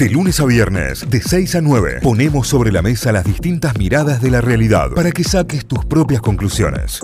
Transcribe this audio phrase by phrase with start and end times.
[0.00, 4.22] De lunes a viernes, de 6 a 9, ponemos sobre la mesa las distintas miradas
[4.22, 7.02] de la realidad para que saques tus propias conclusiones.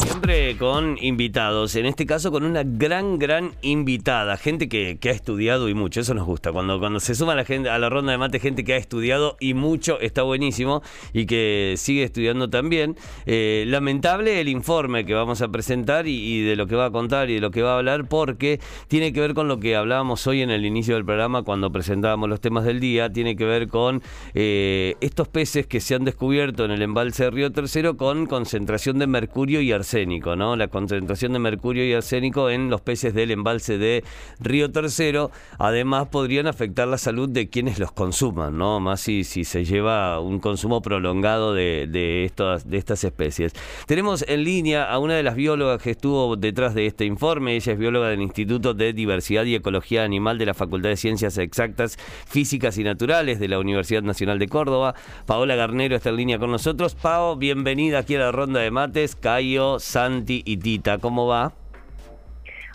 [0.00, 5.68] Siempre con invitados, en este caso con una gran, gran invitada, gente que, ha estudiado
[5.68, 6.50] y mucho, eso nos gusta.
[6.50, 9.36] Cuando, cuando se suma la gente a la ronda de mate, gente que ha estudiado
[9.40, 10.80] y mucho, está buenísimo
[11.12, 12.96] y que sigue estudiando también.
[13.26, 16.90] Eh, lamentable el informe que vamos a presentar y, y de lo que va a
[16.90, 19.76] contar y de lo que va a hablar, porque tiene que ver con lo que
[19.76, 23.44] hablábamos hoy en el inicio del programa cuando presentábamos los temas del día, tiene que
[23.44, 24.02] ver con
[24.34, 28.98] eh, estos peces que se han descubierto en el embalse de Río Tercero con concentración
[28.98, 30.56] de mercurio y arsénico, ¿no?
[30.56, 34.04] La concentración de mercurio y arsénico en los peces del embalse de
[34.40, 38.80] Río Tercero, además podrían afectar la salud de quienes los consuman, ¿no?
[38.80, 43.52] Más si, si se lleva un consumo prolongado de, de estas especies.
[43.86, 47.72] Tenemos en línea a una de las biólogas que estuvo detrás de este informe, ella
[47.72, 51.98] es bióloga del Instituto de Diversidad y Ecología Animal de la Facultad de Ciencias Exactas
[52.28, 54.94] Físicas y Naturales de la Universidad Nacional de Córdoba.
[55.26, 56.94] Paola Garnero está en línea con nosotros.
[56.94, 59.16] Pao, bienvenida aquí a la ronda de mates.
[59.16, 61.52] Cayo, Santi y Tita, ¿cómo va?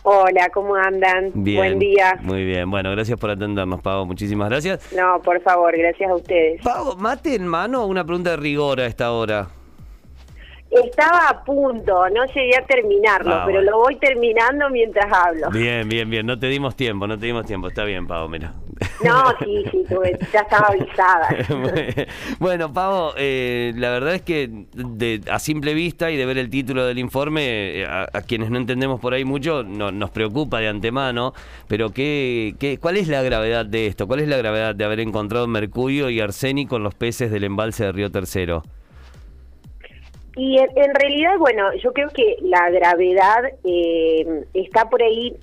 [0.05, 1.31] Hola, ¿cómo andan?
[1.33, 2.17] Bien, Buen día.
[2.21, 4.05] Muy bien, bueno, gracias por atendernos, Pau.
[4.05, 4.91] Muchísimas gracias.
[4.91, 6.61] No, por favor, gracias a ustedes.
[6.61, 9.47] Pau, mate en mano, una pregunta de rigor a esta hora.
[10.69, 13.71] Estaba a punto, no llegué a terminarlo, Ah, pero bueno.
[13.71, 15.51] lo voy terminando mientras hablo.
[15.51, 16.25] Bien, bien, bien.
[16.25, 17.67] No te dimos tiempo, no te dimos tiempo.
[17.67, 18.53] Está bien, Pau, mira.
[19.03, 21.27] No, sí, sí, tuve- ya estaba avisada.
[22.39, 26.49] bueno, Pavo, eh, la verdad es que de- a simple vista y de ver el
[26.49, 30.59] título del informe, eh, a, a quienes no entendemos por ahí mucho, no- nos preocupa
[30.59, 31.33] de antemano,
[31.67, 34.07] pero ¿qué, qué, ¿cuál es la gravedad de esto?
[34.07, 37.85] ¿Cuál es la gravedad de haber encontrado mercurio y arsénico en los peces del embalse
[37.85, 38.63] de Río Tercero?
[40.35, 45.33] Y en, en realidad, bueno, yo creo que la gravedad eh, está por ahí,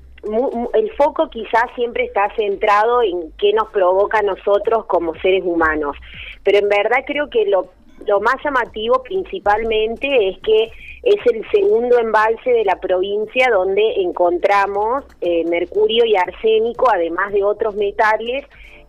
[0.74, 5.96] el foco quizás siempre está centrado en qué nos provoca a nosotros como seres humanos,
[6.44, 7.68] pero en verdad creo que lo,
[8.06, 10.70] lo más llamativo principalmente es que
[11.02, 17.42] es el segundo embalse de la provincia donde encontramos eh, mercurio y arsénico, además de
[17.42, 18.44] otros metales,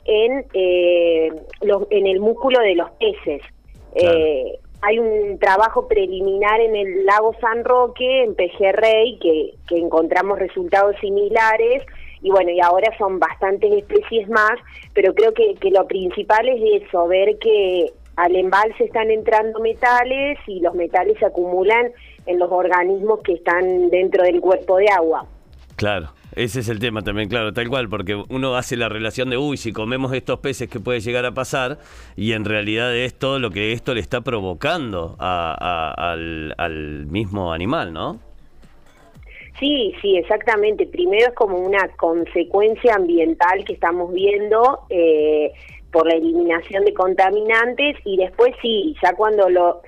[0.05, 1.29] en, eh,
[1.61, 3.41] los- en el músculo de los peces.
[3.93, 4.17] Claro.
[4.17, 10.39] Eh, hay un trabajo preliminar en el lago San Roque, en Pejerrey, que, que encontramos
[10.39, 11.83] resultados similares.
[12.21, 14.53] Y bueno, y ahora son bastantes especies más,
[14.93, 20.37] pero creo que, que lo principal es eso, ver que al embalse están entrando metales
[20.45, 21.91] y los metales se acumulan
[22.25, 25.25] en los organismos que están dentro del cuerpo de agua.
[25.75, 29.37] Claro, ese es el tema también, claro, tal cual, porque uno hace la relación de,
[29.37, 31.79] uy, si comemos estos peces, ¿qué puede llegar a pasar?
[32.15, 37.51] Y en realidad es todo lo que esto le está provocando a- al, al mismo
[37.53, 38.19] animal, ¿no?
[39.59, 40.87] Sí, sí, exactamente.
[40.87, 45.51] Primero es como una consecuencia ambiental que estamos viendo eh,
[45.91, 49.81] por la eliminación de contaminantes y después sí, ya cuando lo...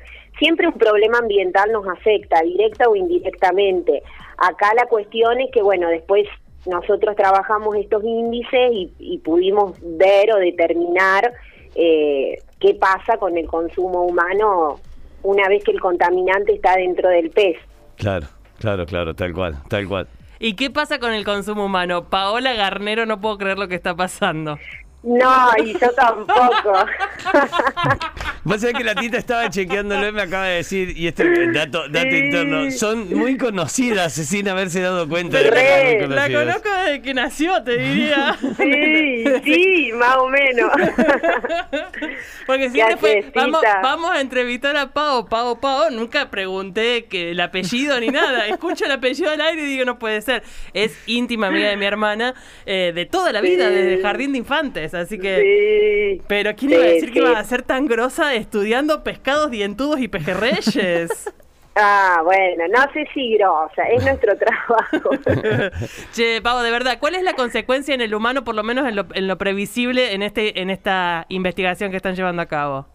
[0.44, 4.04] Siempre un problema ambiental nos afecta, directa o indirectamente.
[4.38, 6.28] Acá la cuestión es que, bueno, después
[6.66, 11.32] nosotros trabajamos estos índices y, y pudimos ver o determinar
[11.76, 14.82] eh, qué pasa con el consumo humano
[15.22, 17.56] una vez que el contaminante está dentro del pez.
[17.96, 18.28] Claro,
[18.60, 20.10] claro, claro, tal cual, tal cual.
[20.40, 22.10] ¿Y qué pasa con el consumo humano?
[22.10, 24.60] Paola Garnero, no puedo creer lo que está pasando.
[25.04, 26.74] No, y yo tampoco.
[28.46, 31.88] Vos sabés que la tita estaba chequeándolo y me acaba de decir, y este dato,
[31.88, 32.18] dato Sí.
[32.18, 37.02] interno, son muy conocidas sin haberse dado cuenta de que son muy La conozco desde
[37.02, 38.36] que nació, te diría.
[38.58, 40.72] Sí, sí, más o menos.
[42.46, 45.90] Porque siempre ¿Qué fue, haces, vamos, vamos a entrevistar a Pau, Pau, Pau.
[45.92, 48.48] Nunca pregunté que el apellido ni nada.
[48.50, 50.44] Escucho el apellido al aire y digo, no puede ser.
[50.74, 52.34] Es íntima amiga de mi hermana
[52.66, 53.76] eh, de toda la vida, Sí.
[53.76, 54.94] desde jardín de infantes.
[54.94, 56.18] Así que.
[56.18, 56.22] Sí.
[56.28, 60.00] Pero ¿quién Sí, iba a decir que iba a ser tan grosa estudiando pescados dientudos
[60.00, 61.32] y pejerreyes?
[61.76, 65.10] Ah, bueno, no sé si grosa, es nuestro trabajo.
[66.14, 68.96] che, Pau, de verdad, ¿cuál es la consecuencia en el humano, por lo menos en
[68.96, 72.86] lo, en lo previsible, en este en esta investigación que están llevando a cabo?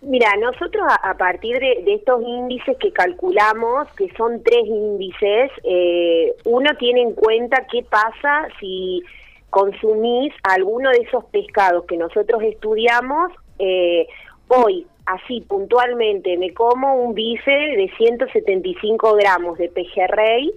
[0.00, 5.50] Mira, nosotros a, a partir de, de estos índices que calculamos, que son tres índices,
[5.64, 9.02] eh, uno tiene en cuenta qué pasa si
[9.50, 13.32] consumís alguno de esos pescados que nosotros estudiamos.
[13.58, 14.06] Eh,
[14.48, 20.52] hoy, así puntualmente, me como un bife de 175 gramos de pejerrey.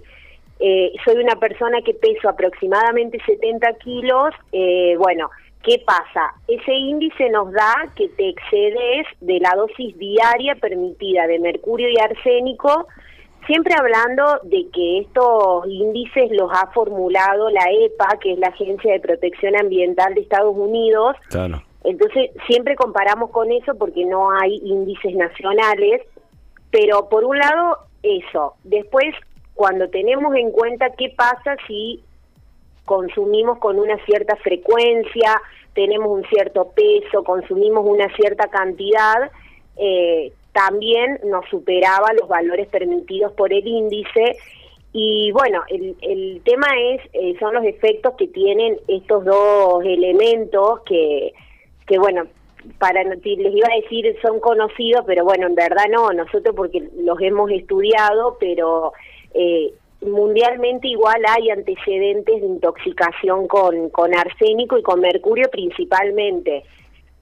[0.60, 4.34] eh, soy una persona que peso aproximadamente 70 kilos.
[4.52, 5.30] eh, bueno,
[5.64, 6.34] ¿Qué pasa?
[6.48, 12.00] Ese índice nos da que te excedes de la dosis diaria permitida de mercurio y
[12.00, 12.88] arsénico
[13.46, 18.92] siempre hablando de que estos índices los ha formulado la EPA, que es la Agencia
[18.92, 21.16] de Protección Ambiental de Estados Unidos.
[21.28, 21.62] Claro.
[21.84, 26.02] Entonces, siempre comparamos con eso porque no hay índices nacionales,
[26.70, 28.54] pero por un lado, eso.
[28.64, 29.14] Después,
[29.54, 32.02] cuando tenemos en cuenta qué pasa si
[32.84, 35.40] consumimos con una cierta frecuencia,
[35.74, 39.30] tenemos un cierto peso, consumimos una cierta cantidad,
[39.76, 44.36] eh, también nos superaba los valores permitidos por el índice.
[44.92, 50.80] Y bueno, el, el tema es eh, son los efectos que tienen estos dos elementos
[50.82, 51.32] que,
[51.86, 52.24] que bueno,
[52.78, 57.20] para les iba a decir son conocidos, pero bueno, en verdad no, nosotros porque los
[57.20, 58.92] hemos estudiado, pero
[59.34, 66.62] eh, mundialmente igual hay antecedentes de intoxicación con, con arsénico y con mercurio principalmente.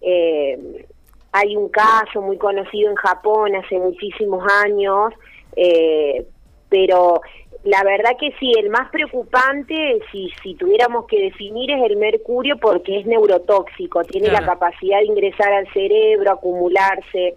[0.01, 0.87] Eh,
[1.33, 5.13] hay un caso muy conocido en Japón hace muchísimos años,
[5.57, 6.27] eh,
[6.69, 7.21] pero
[7.65, 12.57] la verdad que sí, el más preocupante, si, si tuviéramos que definir, es el mercurio
[12.57, 17.37] porque es neurotóxico, tiene la capacidad de ingresar al cerebro, acumularse.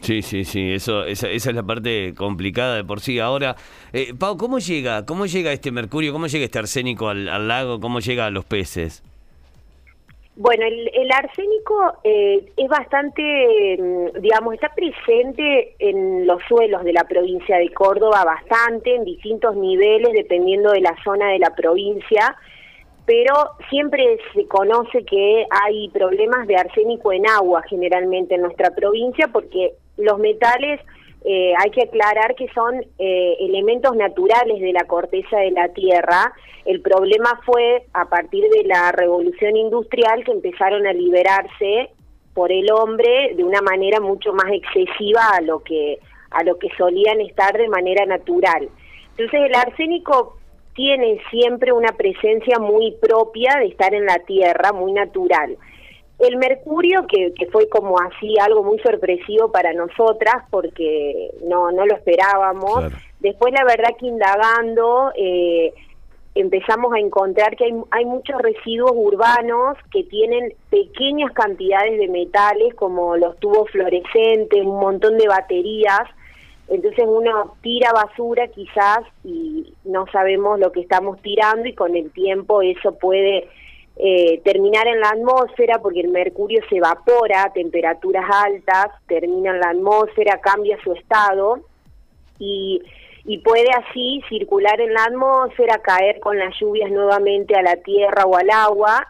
[0.00, 3.18] Sí, sí, sí, eso, esa, esa es la parte complicada de por sí.
[3.18, 3.56] Ahora,
[3.92, 7.80] eh, Pau, ¿cómo llega, cómo llega este mercurio, cómo llega este arsénico al, al lago,
[7.80, 9.02] cómo llega a los peces?
[10.34, 17.04] Bueno, el, arsénico eh, es bastante, mm, digamos, está presente en los suelos de la
[17.04, 22.34] provincia de Córdoba bastante, en distintos niveles, dependiendo de la zona de la provincia,
[23.04, 23.34] pero
[23.68, 29.74] siempre se conoce que hay problemas de arsénico en agua generalmente en nuestra provincia porque
[29.98, 30.80] los metales
[31.24, 36.32] eh, hay que aclarar que son eh, elementos naturales de la corteza de la Tierra.
[36.64, 41.90] El problema fue a partir de la revolución industrial que empezaron a liberarse
[42.34, 45.98] por el hombre de una manera mucho más excesiva a lo que
[46.30, 48.68] a lo que solían estar de manera natural.
[49.10, 50.38] Entonces el arsénico
[50.74, 55.58] tiene siempre una presencia muy propia de estar en la tierra, muy natural.
[56.18, 61.84] El mercurio, que, que, fue como así algo muy sorpresivo para nosotras, porque no, no
[61.84, 62.92] lo esperábamos.
[63.20, 65.72] Después, la verdad que indagando, eh,
[66.34, 72.74] empezamos a encontrar que hay, hay muchos residuos urbanos que tienen pequeñas cantidades de metales,
[72.74, 76.02] como los tubos fluorescentes, un montón de baterías.
[76.68, 82.10] Entonces uno tira basura quizás y no sabemos lo que estamos tirando y con el
[82.12, 83.48] tiempo eso puede
[84.04, 89.60] eh, terminar en la atmósfera porque el mercurio se evapora a temperaturas altas, termina en
[89.60, 91.60] la atmósfera, cambia su estado
[92.36, 92.82] y,
[93.24, 98.24] y puede así circular en la atmósfera, caer con las lluvias nuevamente a la tierra
[98.24, 99.06] o al agua.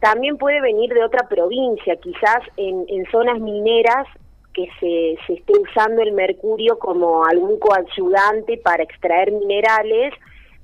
[0.00, 4.08] También puede venir de otra provincia, quizás en, en zonas mineras
[4.54, 10.12] que se, se esté usando el mercurio como algún coayudante para extraer minerales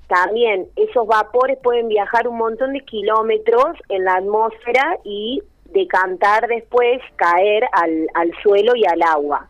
[0.09, 7.01] también esos vapores pueden viajar un montón de kilómetros en la atmósfera y decantar después,
[7.17, 9.49] caer al, al suelo y al agua.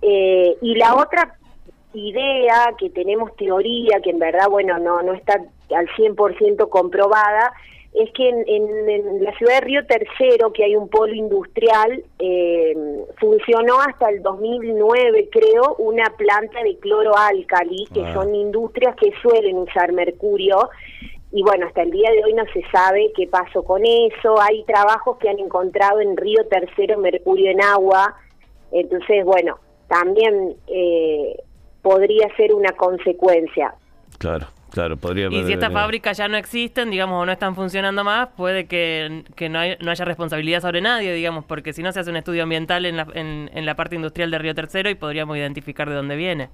[0.00, 1.36] Eh, y la otra
[1.92, 5.40] idea que tenemos teoría, que en verdad, bueno, no, no está
[5.74, 7.52] al 100% comprobada,
[7.94, 12.74] es que en, la ciudad de Río Tercero, que hay un polo industrial, eh,
[13.18, 18.12] funcionó hasta el 2009, creo, una planta de cloroálcali, que ah.
[18.14, 20.70] son industrias que suelen usar mercurio.
[21.30, 24.40] Y bueno, hasta el día de hoy no se sabe qué pasó con eso.
[24.40, 28.16] Hay trabajos que han encontrado en Río Tercero mercurio en agua.
[28.72, 31.36] Entonces, bueno, también eh,
[31.80, 33.74] podría ser una consecuencia.
[34.18, 34.46] Claro.
[34.74, 38.30] Claro, podría Y si estas fábricas ya no existen, digamos, o no están funcionando más,
[38.36, 42.16] puede que, no, no, haya responsabilidad sobre nadie, digamos, porque si no se hace un
[42.16, 45.94] estudio ambiental en la, en, la parte industrial de Río Tercero y podríamos identificar de
[45.94, 46.48] dónde viene.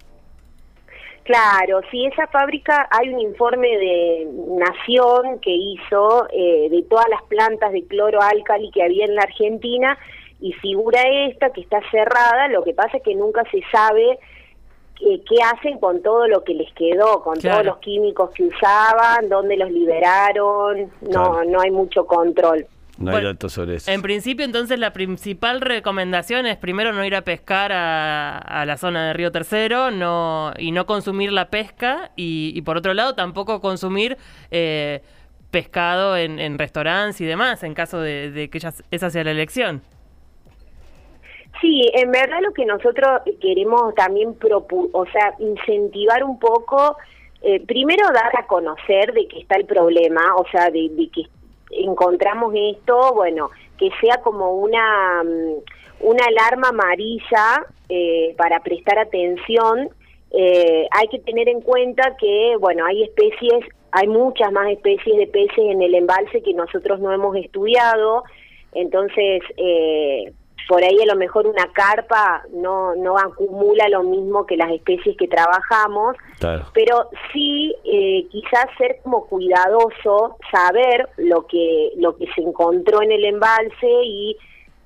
[1.25, 7.23] Claro, si esa fábrica, hay un informe de Nación que hizo eh, de todas las
[7.23, 9.97] plantas de cloroálcali que había en la Argentina
[10.43, 14.19] y figura esta que está cerrada, lo que pasa es que nunca se sabe
[15.01, 19.57] qué hacen con todo lo que les quedó, con todos los químicos que usaban, dónde
[19.57, 22.67] los liberaron, no, no hay mucho control.
[22.99, 23.91] No hay datos sobre eso.
[23.91, 29.07] En principio, entonces, la principal recomendación es primero no ir a pescar a, la zona
[29.07, 34.19] de Río Tercero no, y no consumir la pesca y, por otro lado tampoco consumir
[34.51, 35.03] eh,
[35.51, 38.59] pescado en, restaurantes y demás en caso de, de que
[38.91, 39.83] esa sea la elección.
[41.61, 44.35] Sí, en verdad lo que nosotros queremos también,
[44.93, 46.97] o sea, incentivar un poco,
[47.43, 51.25] eh, primero dar a conocer de que está el problema, o sea, de, que
[51.71, 59.91] encontramos esto, bueno, que sea como una, mm, una alarma amarilla eh, para prestar atención.
[60.33, 65.27] Eh, hay que tener en cuenta que, bueno, hay especies, hay muchas más especies de
[65.27, 68.25] peces en el embalse que nosotros no hemos estudiado,
[68.73, 70.33] entonces, eh,
[70.69, 75.17] por ahí a lo mejor una carpa no, no acumula lo mismo que las especies
[75.17, 76.17] que trabajamos,
[76.73, 83.13] pero sí eh, quizás ser como cuidadoso, saber lo que, lo que se encontró en
[83.13, 84.37] el embalse y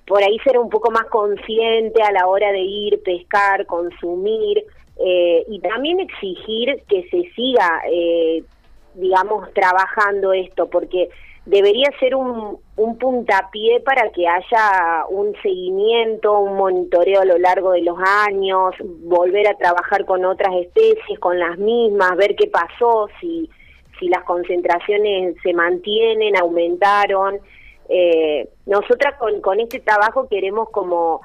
[0.07, 4.64] por ahí ser un poco más consciente a la hora de ir, pescar, consumir
[4.99, 8.45] eh, y también exigir que se siga, eh,
[8.95, 11.09] digamos, trabajando esto, porque
[11.47, 17.73] debería ser un, un puntapié para que haya un seguimiento, un monitoreo a lo largo
[17.73, 23.09] de los años, volver a trabajar con otras especies, con las mismas, ver qué pasó,
[23.21, 23.51] si,
[23.99, 27.39] si las concentraciones se mantienen, aumentaron.
[27.89, 31.21] Eh, nosotras con, con este trabajo queremos como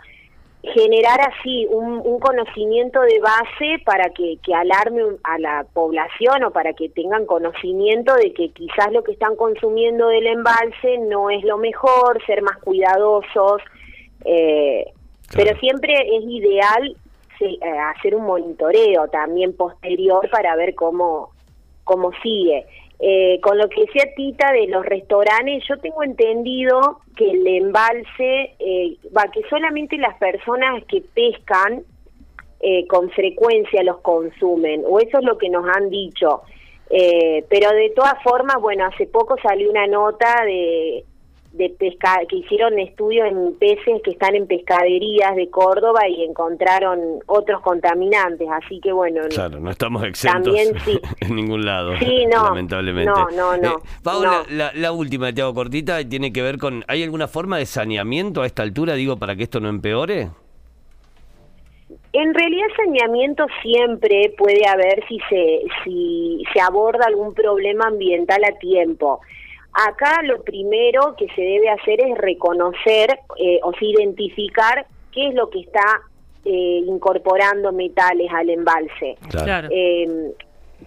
[0.63, 6.74] generar así un, conocimiento de base para que, que, alarme a la población o para
[6.74, 11.58] que tengan conocimiento de que quizás lo que están consumiendo del embalse no es lo
[11.58, 13.62] mejor, ser más cuidadosos,
[14.25, 14.92] eh,
[15.34, 16.96] pero siempre es ideal
[17.39, 17.58] eh,
[17.96, 21.30] hacer un monitoreo también posterior para ver cómo,
[21.86, 22.66] cómo sigue.
[23.01, 28.56] Eh, con lo que decía Tita de los restaurantes, yo tengo entendido que el embalse,
[28.60, 31.84] eh, va, que solamente las personas que pescan
[32.60, 36.41] eh, con frecuencia los consumen, o eso es lo que nos han dicho.
[36.89, 41.06] pero de todas formas, bueno, hace poco salió una nota de
[41.51, 47.20] de pesca que hicieron estudios en peces que están en pescaderías de Córdoba y encontraron
[47.25, 49.22] otros contaminantes, así que bueno.
[49.29, 50.56] Claro, no estamos exentos
[51.22, 53.12] en ningún lado, sí, no, lamentablemente.
[53.12, 53.77] No, no, no.
[53.77, 57.58] Eh, Paula, La, la, última, te hago cortita, tiene que ver con, ¿hay alguna forma
[57.58, 60.29] de saneamiento a esta altura, digo, para que esto no empeore?
[62.13, 68.58] En realidad saneamiento siempre puede haber si se, si se aborda algún problema ambiental a
[68.58, 69.22] tiempo.
[69.74, 75.50] Acá lo primero que se debe hacer es reconocer eh, o identificar qué es lo
[75.50, 76.02] que está
[76.44, 79.18] eh, incorporando metales al embalse.
[79.70, 80.32] Em,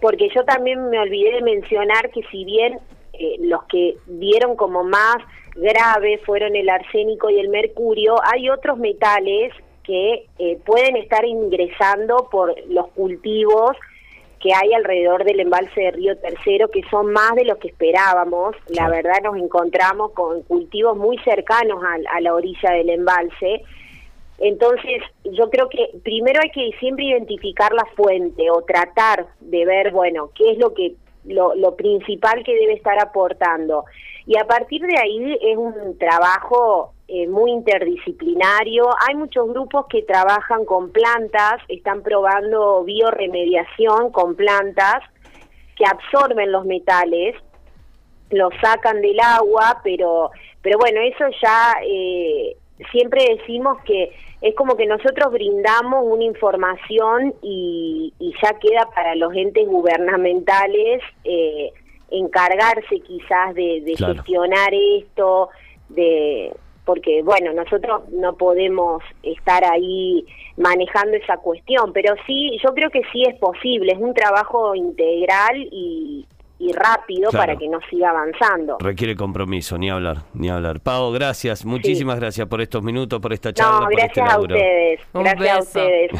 [0.01, 2.79] porque yo también me olvidé de mencionar que si bien
[3.13, 5.17] eh, los que dieron como más
[5.55, 10.27] grave fueron el arsénico y el mercurio, hay otros metales que
[10.65, 13.75] pueden estar ingresando por los cultivos
[14.43, 18.57] que hay alrededor del embalse de Río Tercero, que son más de los que esperábamos.
[18.67, 23.63] La verdad nos encontramos con cultivos muy cercanos a, la orilla del embalse.
[24.39, 29.91] Entonces, yo creo que primero hay que siempre identificar la fuente o tratar de ver,
[29.91, 33.85] bueno, qué es lo que lo, lo principal que debe estar aportando.
[34.25, 38.89] Y a partir de ahí es un trabajo eh, muy interdisciplinario.
[39.07, 45.03] Hay muchos grupos que trabajan con plantas, están probando bioremediación con plantas
[45.75, 47.35] que absorben los metales,
[48.29, 50.31] los sacan del agua, pero,
[50.61, 52.55] pero bueno, eso ya eh,
[52.91, 59.33] siempre decimos que es como que nosotros brindamos una información y, ya queda para los
[59.35, 61.71] entes gubernamentales eh,
[62.11, 65.49] encargarse quizás de, gestionar esto,
[65.89, 66.51] de
[66.85, 70.25] porque bueno, nosotros no podemos estar ahí
[70.57, 75.67] manejando esa cuestión, pero sí, yo creo que sí es posible, es un trabajo integral
[75.71, 76.25] y,
[76.75, 78.77] rápido para que no siga avanzando.
[78.79, 80.79] Requiere compromiso, ni hablar, ni hablar.
[80.79, 83.81] Pau, gracias, muchísimas gracias por estos minutos, por esta charla.
[83.81, 86.11] No, este gracias a ustedes, gracias a ustedes.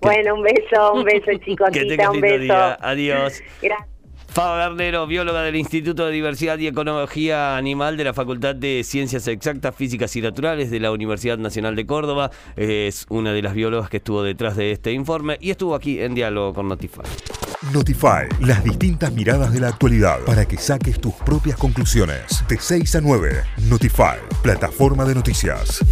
[0.00, 1.70] bueno, un beso, un beso chicos,
[2.12, 2.54] un beso.
[2.80, 3.42] Adiós.
[3.60, 3.95] Gracias.
[4.28, 9.26] Faba Garnero, bióloga del Instituto de Diversidad y Ecología Animal de la Facultad de Ciencias
[9.28, 12.30] Exactas, Físicas y Naturales de la Universidad Nacional de Córdoba.
[12.56, 16.14] Es una de las biólogas que estuvo detrás de este informe y estuvo aquí en
[16.14, 17.02] diálogo con Notify.
[17.72, 22.44] Notify, las distintas miradas de la actualidad para que saques tus propias conclusiones.
[22.48, 25.84] De 6 a 9, Notify, plataforma de noticias.